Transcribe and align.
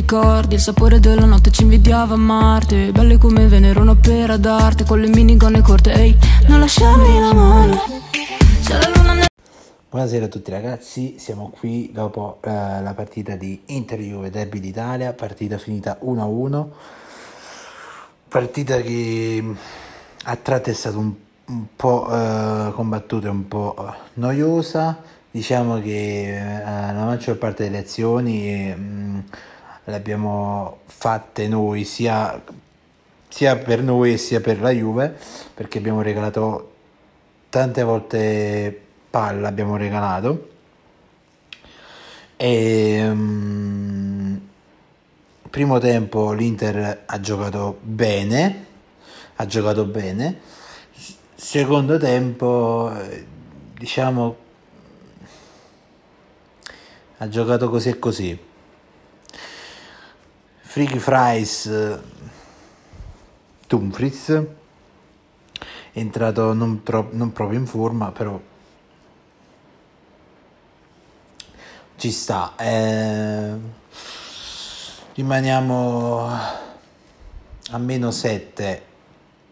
ricordi 0.00 0.54
Il 0.54 0.60
sapore 0.60 0.98
della 0.98 1.26
notte 1.26 1.50
ci 1.50 1.62
invidiava 1.62 2.14
a 2.14 2.16
Marte. 2.16 2.90
Belle 2.90 3.18
come 3.18 3.46
Venere, 3.46 3.78
un'opera 3.78 4.38
d'arte 4.38 4.84
Con 4.84 5.00
le 5.00 5.08
minigonne 5.08 5.60
corte, 5.60 5.92
ehi, 5.92 6.16
non 6.48 6.60
lasciarmi 6.60 7.20
la 7.20 7.34
mano. 7.34 7.82
C'è 8.64 8.78
la 8.78 8.88
luna 8.94 9.12
nel... 9.12 9.26
Buonasera 9.90 10.26
a 10.26 10.28
tutti 10.28 10.50
ragazzi, 10.50 11.16
siamo 11.18 11.50
qui 11.50 11.90
dopo 11.92 12.38
eh, 12.42 12.48
la 12.50 12.94
partita 12.94 13.34
di 13.34 13.62
Inter 13.66 13.98
Juve 13.98 14.30
Derby 14.30 14.60
d'Italia, 14.60 15.12
partita 15.12 15.58
finita 15.58 15.98
1-1, 16.02 16.66
partita 18.28 18.80
che 18.80 19.44
a 20.24 20.36
tratti 20.36 20.70
è 20.70 20.74
stata 20.74 20.96
un, 20.96 21.12
un 21.46 21.64
po' 21.74 22.08
eh, 22.08 22.70
combattuta 22.72 23.26
e 23.26 23.30
un 23.30 23.48
po' 23.48 23.94
noiosa, 24.14 25.02
diciamo 25.28 25.80
che 25.80 26.38
eh, 26.38 26.62
la 26.64 27.04
maggior 27.04 27.36
parte 27.36 27.64
delle 27.64 27.78
azioni 27.78 28.72
mh, 28.72 28.80
mm, 28.80 29.18
le 29.84 29.94
abbiamo 29.94 30.80
fatte 30.86 31.48
noi 31.48 31.84
sia, 31.84 32.42
sia 33.28 33.56
per 33.56 33.82
noi 33.82 34.18
sia 34.18 34.40
per 34.40 34.60
la 34.60 34.70
Juve, 34.70 35.16
perché 35.54 35.78
abbiamo 35.78 36.02
regalato 36.02 36.72
tante 37.48 37.82
volte 37.82 38.80
palla 39.10 39.48
abbiamo 39.48 39.76
regalato. 39.76 40.48
E 42.36 43.08
um, 43.08 44.40
primo 45.50 45.78
tempo 45.78 46.32
l'Inter 46.32 47.02
ha 47.06 47.20
giocato 47.20 47.78
bene 47.82 48.68
ha 49.40 49.46
giocato 49.46 49.86
bene. 49.86 50.38
Secondo 51.34 51.96
tempo 51.96 52.92
diciamo 53.74 54.36
ha 57.16 57.28
giocato 57.28 57.70
così 57.70 57.88
e 57.88 57.98
così 57.98 58.38
Freaky 60.70 60.98
Fries 61.00 61.98
Dumfries 63.66 64.30
è 64.30 65.98
entrato 65.98 66.52
non, 66.52 66.84
tro- 66.84 67.08
non 67.10 67.32
proprio 67.32 67.58
in 67.58 67.66
forma 67.66 68.12
però 68.12 68.40
ci 71.96 72.12
sta. 72.12 72.54
Eh, 72.56 73.52
rimaniamo 75.14 76.28
a 77.70 77.78
meno 77.78 78.12
7 78.12 78.82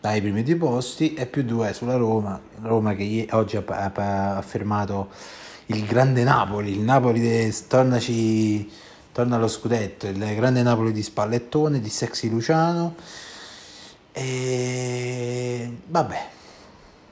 dai 0.00 0.20
primi 0.20 0.44
due 0.44 0.54
posti 0.54 1.14
e 1.14 1.26
più 1.26 1.42
2 1.42 1.72
sulla 1.72 1.96
Roma. 1.96 2.40
Roma 2.62 2.94
che 2.94 3.26
oggi 3.32 3.56
ha, 3.56 3.64
ha 3.66 4.40
fermato 4.42 5.08
il 5.66 5.84
grande 5.84 6.22
Napoli, 6.22 6.70
il 6.70 6.80
Napoli 6.80 7.18
de, 7.18 7.52
tornaci, 7.66 8.70
torna 9.18 9.34
allo 9.34 9.48
scudetto, 9.48 10.06
il 10.06 10.16
grande 10.36 10.62
Napoli 10.62 10.92
di 10.92 11.02
Spallettone, 11.02 11.80
di 11.80 11.88
Sexy 11.88 12.28
Luciano. 12.28 12.94
E 14.12 15.72
vabbè, 15.88 16.28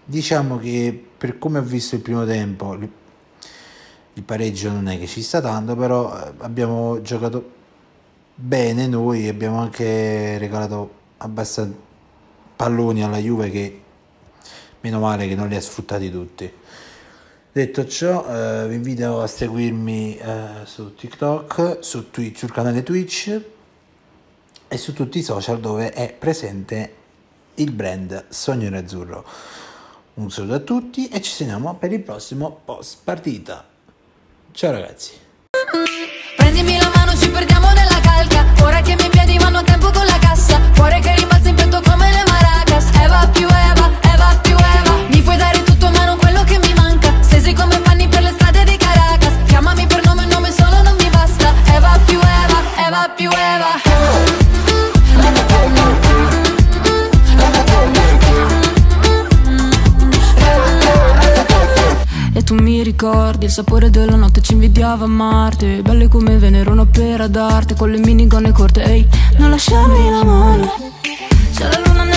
diciamo 0.05 0.57
che 0.57 1.05
per 1.19 1.37
come 1.39 1.59
ho 1.59 1.63
visto 1.63 1.97
il 1.97 2.03
primo 2.03 2.25
tempo, 2.25 2.75
il 2.75 4.23
pareggio 4.23 4.71
non 4.71 4.87
è 4.87 5.01
che 5.01 5.09
ci 5.09 5.21
sta 5.21 5.41
tanto, 5.41 5.75
però 5.75 6.17
eh, 6.17 6.33
abbiamo 6.43 7.03
giocato 7.03 7.55
bene 8.37 8.87
noi, 8.87 9.27
abbiamo 9.27 9.59
anche 9.59 10.39
regalato 10.39 10.95
abbastanza 11.17 11.77
palloni 12.55 13.03
alla 13.03 13.19
Juve 13.19 13.51
che 13.51 13.83
meno 14.79 15.01
male 15.01 15.27
che 15.27 15.35
non 15.35 15.49
li 15.49 15.57
ha 15.57 15.61
sfruttati 15.61 16.09
tutti. 16.09 16.53
Detto 17.57 17.87
ciò, 17.87 18.27
eh, 18.29 18.69
vi 18.69 18.75
invito 18.75 19.23
a 19.23 19.27
seguirmi 19.27 20.19
eh, 20.19 20.47
su 20.67 20.95
TikTok, 20.95 21.79
su 21.81 22.11
Twitch, 22.11 22.41
sul 22.41 22.53
canale 22.53 22.83
Twitch 22.83 23.41
e 24.69 24.77
su 24.77 24.93
tutti 24.93 25.21
i 25.21 25.23
social 25.23 25.59
dove 25.59 25.91
è 25.91 26.13
presente 26.13 26.95
il 27.55 27.73
brand 27.73 28.27
Sogno 28.29 28.77
Azzurro. 28.77 29.25
Un 30.17 30.31
saluto 30.31 30.53
a 30.53 30.59
tutti 30.59 31.09
e 31.09 31.23
ci 31.23 31.31
sentiamo 31.31 31.75
per 31.77 31.93
il 31.93 32.01
prossimo 32.01 32.61
post 32.63 32.99
partita. 33.03 33.67
Ciao 34.53 34.73
ragazzi. 34.73 35.13
Tu 62.47 62.55
mi 62.55 62.81
ricordi 62.85 63.47
il 63.47 63.51
sapore 63.51 63.91
della 63.91 64.15
notte 64.15 64.41
ci 64.41 64.53
invidiava 64.53 65.05
a 65.05 65.09
Marte. 65.09 65.83
Belle 65.83 66.07
come 66.07 66.39
Venere, 66.39 66.71
un'opera 66.71 67.27
d'arte 67.27 67.75
Con 67.75 67.91
le 67.91 67.99
minigonne 67.99 68.53
corte, 68.53 68.85
ehi, 68.85 69.05
non 69.39 69.51
lasciarmi 69.51 70.11
la 70.11 70.25
mano 70.25 70.73